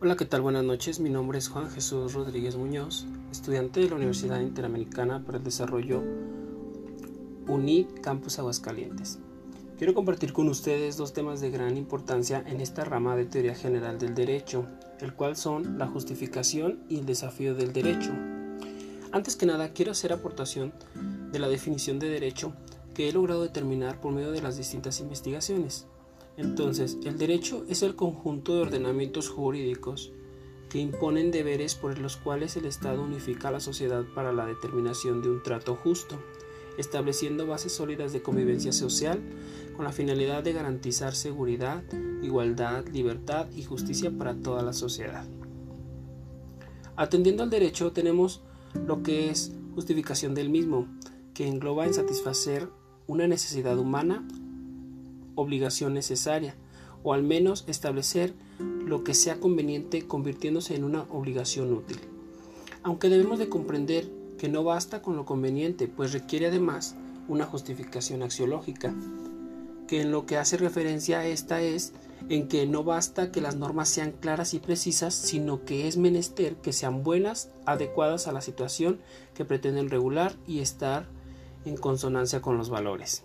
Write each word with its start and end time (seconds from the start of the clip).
Hola, 0.00 0.14
¿qué 0.14 0.26
tal? 0.26 0.42
Buenas 0.42 0.62
noches. 0.62 1.00
Mi 1.00 1.10
nombre 1.10 1.38
es 1.38 1.48
Juan 1.48 1.68
Jesús 1.70 2.12
Rodríguez 2.12 2.54
Muñoz, 2.54 3.04
estudiante 3.32 3.80
de 3.80 3.88
la 3.88 3.96
Universidad 3.96 4.40
Interamericana 4.40 5.24
para 5.24 5.38
el 5.38 5.44
Desarrollo 5.44 6.04
UNIT 7.48 8.00
Campus 8.00 8.38
Aguascalientes. 8.38 9.18
Quiero 9.76 9.94
compartir 9.94 10.32
con 10.32 10.48
ustedes 10.48 10.96
dos 10.96 11.14
temas 11.14 11.40
de 11.40 11.50
gran 11.50 11.76
importancia 11.76 12.44
en 12.46 12.60
esta 12.60 12.84
rama 12.84 13.16
de 13.16 13.24
teoría 13.24 13.56
general 13.56 13.98
del 13.98 14.14
derecho, 14.14 14.66
el 15.00 15.14
cual 15.14 15.34
son 15.34 15.78
la 15.78 15.88
justificación 15.88 16.78
y 16.88 17.00
el 17.00 17.04
desafío 17.04 17.56
del 17.56 17.72
derecho. 17.72 18.12
Antes 19.10 19.34
que 19.34 19.46
nada, 19.46 19.72
quiero 19.72 19.90
hacer 19.90 20.12
aportación 20.12 20.72
de 21.32 21.40
la 21.40 21.48
definición 21.48 21.98
de 21.98 22.08
derecho 22.08 22.52
que 22.94 23.08
he 23.08 23.12
logrado 23.12 23.42
determinar 23.42 24.00
por 24.00 24.12
medio 24.12 24.30
de 24.30 24.42
las 24.42 24.56
distintas 24.56 25.00
investigaciones. 25.00 25.88
Entonces, 26.38 26.98
el 27.04 27.18
derecho 27.18 27.64
es 27.68 27.82
el 27.82 27.96
conjunto 27.96 28.54
de 28.54 28.62
ordenamientos 28.62 29.28
jurídicos 29.28 30.12
que 30.68 30.78
imponen 30.78 31.32
deberes 31.32 31.74
por 31.74 31.98
los 31.98 32.16
cuales 32.16 32.56
el 32.56 32.64
Estado 32.64 33.02
unifica 33.02 33.48
a 33.48 33.52
la 33.52 33.60
sociedad 33.60 34.04
para 34.14 34.32
la 34.32 34.46
determinación 34.46 35.20
de 35.20 35.30
un 35.30 35.42
trato 35.42 35.74
justo, 35.74 36.16
estableciendo 36.78 37.48
bases 37.48 37.72
sólidas 37.72 38.12
de 38.12 38.22
convivencia 38.22 38.72
social 38.72 39.20
con 39.74 39.84
la 39.84 39.90
finalidad 39.90 40.44
de 40.44 40.52
garantizar 40.52 41.16
seguridad, 41.16 41.82
igualdad, 42.22 42.86
libertad 42.86 43.48
y 43.56 43.64
justicia 43.64 44.12
para 44.16 44.36
toda 44.36 44.62
la 44.62 44.72
sociedad. 44.72 45.24
Atendiendo 46.94 47.42
al 47.42 47.50
derecho 47.50 47.90
tenemos 47.90 48.42
lo 48.86 49.02
que 49.02 49.30
es 49.30 49.52
justificación 49.74 50.34
del 50.36 50.50
mismo, 50.50 50.86
que 51.34 51.48
engloba 51.48 51.86
en 51.86 51.94
satisfacer 51.94 52.68
una 53.08 53.26
necesidad 53.26 53.76
humana 53.76 54.24
obligación 55.40 55.94
necesaria, 55.94 56.56
o 57.02 57.12
al 57.12 57.22
menos 57.22 57.64
establecer 57.68 58.34
lo 58.58 59.04
que 59.04 59.14
sea 59.14 59.38
conveniente 59.38 60.06
convirtiéndose 60.06 60.74
en 60.74 60.84
una 60.84 61.02
obligación 61.10 61.72
útil. 61.72 61.98
Aunque 62.82 63.08
debemos 63.08 63.38
de 63.38 63.48
comprender 63.48 64.10
que 64.38 64.48
no 64.48 64.64
basta 64.64 65.02
con 65.02 65.16
lo 65.16 65.24
conveniente, 65.24 65.88
pues 65.88 66.12
requiere 66.12 66.46
además 66.46 66.96
una 67.28 67.44
justificación 67.44 68.22
axiológica, 68.22 68.94
que 69.86 70.00
en 70.00 70.10
lo 70.10 70.26
que 70.26 70.36
hace 70.36 70.56
referencia 70.56 71.20
a 71.20 71.26
esta 71.26 71.60
es 71.60 71.92
en 72.28 72.48
que 72.48 72.66
no 72.66 72.84
basta 72.84 73.30
que 73.30 73.40
las 73.40 73.56
normas 73.56 73.88
sean 73.88 74.12
claras 74.12 74.54
y 74.54 74.58
precisas, 74.58 75.14
sino 75.14 75.64
que 75.64 75.88
es 75.88 75.96
menester 75.96 76.56
que 76.56 76.72
sean 76.72 77.02
buenas, 77.02 77.50
adecuadas 77.64 78.26
a 78.26 78.32
la 78.32 78.40
situación 78.40 79.00
que 79.34 79.44
pretenden 79.44 79.88
regular 79.88 80.34
y 80.46 80.60
estar 80.60 81.06
en 81.64 81.76
consonancia 81.76 82.40
con 82.40 82.58
los 82.58 82.70
valores. 82.70 83.24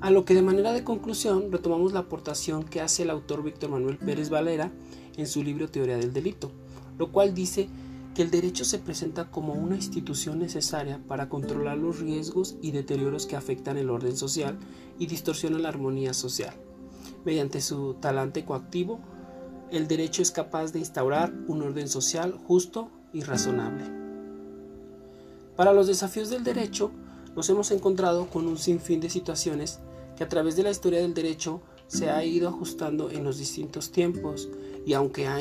A 0.00 0.10
lo 0.10 0.24
que 0.24 0.34
de 0.34 0.42
manera 0.42 0.72
de 0.72 0.84
conclusión 0.84 1.50
retomamos 1.50 1.92
la 1.92 2.00
aportación 2.00 2.64
que 2.64 2.82
hace 2.82 3.02
el 3.04 3.10
autor 3.10 3.42
Víctor 3.42 3.70
Manuel 3.70 3.96
Pérez 3.96 4.28
Valera 4.28 4.70
en 5.16 5.26
su 5.26 5.42
libro 5.42 5.70
Teoría 5.70 5.96
del 5.96 6.12
Delito, 6.12 6.52
lo 6.98 7.10
cual 7.10 7.34
dice 7.34 7.68
que 8.14 8.22
el 8.22 8.30
derecho 8.30 8.64
se 8.64 8.78
presenta 8.78 9.30
como 9.30 9.54
una 9.54 9.76
institución 9.76 10.38
necesaria 10.38 11.00
para 11.08 11.28
controlar 11.28 11.78
los 11.78 11.98
riesgos 11.98 12.56
y 12.60 12.72
deterioros 12.72 13.26
que 13.26 13.36
afectan 13.36 13.78
el 13.78 13.90
orden 13.90 14.16
social 14.16 14.58
y 14.98 15.06
distorsionan 15.06 15.62
la 15.62 15.70
armonía 15.70 16.12
social. 16.12 16.54
Mediante 17.24 17.60
su 17.60 17.94
talante 17.94 18.44
coactivo, 18.44 19.00
el 19.70 19.88
derecho 19.88 20.22
es 20.22 20.30
capaz 20.30 20.72
de 20.72 20.78
instaurar 20.78 21.32
un 21.46 21.62
orden 21.62 21.88
social 21.88 22.38
justo 22.46 22.90
y 23.12 23.22
razonable. 23.22 23.84
Para 25.56 25.72
los 25.72 25.86
desafíos 25.86 26.28
del 26.28 26.44
derecho, 26.44 26.92
nos 27.36 27.48
hemos 27.50 27.70
encontrado 27.70 28.26
con 28.30 28.48
un 28.48 28.56
sinfín 28.56 29.00
de 29.00 29.10
situaciones 29.10 29.78
que 30.16 30.24
a 30.24 30.28
través 30.28 30.56
de 30.56 30.62
la 30.62 30.70
historia 30.70 31.00
del 31.00 31.12
derecho 31.12 31.60
se 31.86 32.10
ha 32.10 32.24
ido 32.24 32.48
ajustando 32.48 33.10
en 33.10 33.22
los 33.22 33.38
distintos 33.38 33.92
tiempos 33.92 34.48
y 34.86 34.94
aunque 34.94 35.28
ha 35.28 35.40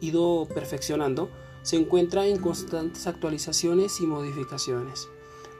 ido 0.00 0.46
perfeccionando, 0.54 1.28
se 1.62 1.76
encuentra 1.76 2.26
en 2.26 2.38
constantes 2.38 3.06
actualizaciones 3.06 4.00
y 4.00 4.06
modificaciones, 4.06 5.08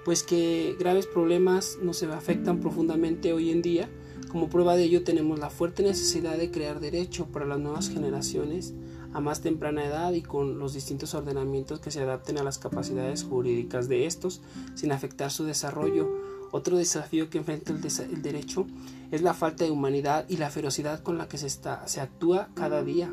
pues 0.05 0.23
que 0.23 0.77
graves 0.79 1.07
problemas 1.07 1.79
nos 1.83 2.03
afectan 2.05 2.61
profundamente 2.61 3.33
hoy 3.33 3.51
en 3.51 3.63
día. 3.63 3.91
Como 4.33 4.49
prueba 4.49 4.77
de 4.77 4.85
ello 4.85 5.05
tenemos 5.05 5.39
la 5.39 5.51
fuerte 5.51 5.83
necesidad 5.83 6.39
de 6.39 6.51
crear 6.51 6.81
derecho 6.81 7.27
para 7.27 7.45
las 7.45 7.61
nuevas 7.61 7.91
generaciones 7.91 8.73
a 9.13 9.21
más 9.21 9.43
temprana 9.43 9.85
edad 9.85 10.13
y 10.15 10.23
con 10.23 10.59
los 10.59 10.73
distintos 10.73 11.15
ordenamientos 11.15 11.81
que 11.81 11.91
se 11.91 12.01
adapten 12.01 12.39
a 12.39 12.43
las 12.43 12.59
capacidades 12.59 13.25
jurídicas 13.25 13.91
de 13.91 14.07
estos 14.07 14.41
sin 14.75 14.91
afectar 14.91 15.31
su 15.31 15.45
desarrollo 15.45 16.11
otro 16.53 16.77
desafío 16.77 17.31
que 17.31 17.39
enfrenta 17.39 17.73
el, 17.73 18.23
derecho 18.23 18.67
es 19.11 19.23
la 19.23 19.33
falta 19.33 19.65
de 19.65 19.71
humanidad 19.71 20.27
y 20.29 20.37
la 20.37 20.51
ferocidad 20.51 21.03
con 21.03 21.17
la 21.17 21.27
que 21.27 21.39
se, 21.39 21.47
está, 21.47 21.89
se 21.89 22.01
actúa 22.01 22.49
cada 22.55 22.83
día. 22.83 23.11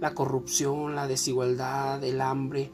La 0.00 0.14
corrupción, 0.14 0.94
la 0.94 1.08
desigualdad, 1.08 2.02
el 2.04 2.20
hambre 2.20 2.70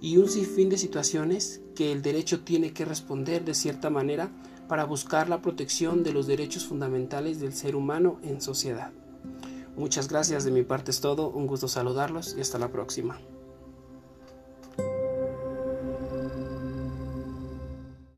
y 0.00 0.16
un 0.16 0.28
sinfín 0.28 0.68
de 0.68 0.78
situaciones 0.78 1.60
que 1.74 1.90
el 1.90 2.02
derecho 2.02 2.40
tiene 2.40 2.72
que 2.72 2.84
responder 2.84 3.44
de 3.44 3.54
cierta 3.54 3.90
manera 3.90 4.30
para 4.68 4.84
buscar 4.84 5.28
la 5.28 5.42
protección 5.42 6.04
de 6.04 6.12
los 6.12 6.26
derechos 6.26 6.66
fundamentales 6.66 7.40
del 7.40 7.54
ser 7.54 7.74
humano 7.74 8.18
en 8.22 8.40
sociedad. 8.40 8.92
Muchas 9.76 10.08
gracias, 10.08 10.44
de 10.44 10.50
mi 10.50 10.62
parte 10.62 10.90
es 10.90 11.00
todo, 11.00 11.30
un 11.30 11.46
gusto 11.46 11.68
saludarlos 11.68 12.34
y 12.36 12.40
hasta 12.40 12.58
la 12.58 12.70
próxima. 12.70 13.18